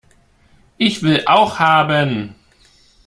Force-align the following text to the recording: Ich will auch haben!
Ich 0.79 1.03
will 1.03 1.21
auch 1.27 1.59
haben! 1.59 2.33